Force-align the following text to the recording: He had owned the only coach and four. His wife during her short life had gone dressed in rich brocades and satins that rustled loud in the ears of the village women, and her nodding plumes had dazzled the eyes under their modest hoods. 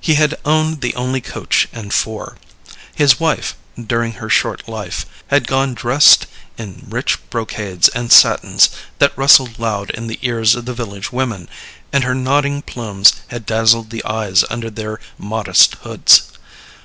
He 0.00 0.14
had 0.14 0.38
owned 0.44 0.82
the 0.82 0.94
only 0.94 1.20
coach 1.20 1.66
and 1.72 1.92
four. 1.92 2.36
His 2.94 3.18
wife 3.18 3.56
during 3.76 4.12
her 4.12 4.28
short 4.30 4.68
life 4.68 5.04
had 5.26 5.48
gone 5.48 5.74
dressed 5.74 6.28
in 6.56 6.86
rich 6.88 7.18
brocades 7.28 7.88
and 7.88 8.12
satins 8.12 8.70
that 9.00 9.18
rustled 9.18 9.58
loud 9.58 9.90
in 9.90 10.06
the 10.06 10.20
ears 10.22 10.54
of 10.54 10.66
the 10.66 10.74
village 10.74 11.10
women, 11.10 11.48
and 11.92 12.04
her 12.04 12.14
nodding 12.14 12.62
plumes 12.62 13.14
had 13.26 13.46
dazzled 13.46 13.90
the 13.90 14.04
eyes 14.04 14.44
under 14.48 14.70
their 14.70 15.00
modest 15.18 15.74
hoods. 15.82 16.30